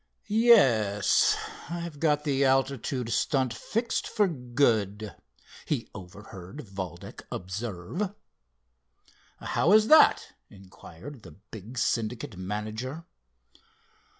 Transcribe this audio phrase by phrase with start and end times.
[0.25, 1.37] "Yes,
[1.69, 5.15] I've got the altitude stunt fixed for good,"
[5.65, 8.11] he overheard Valdec observe.
[9.41, 13.05] "How is that," inquired the big Syndicate manager.